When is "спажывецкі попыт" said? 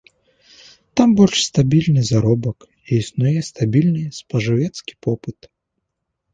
4.23-5.39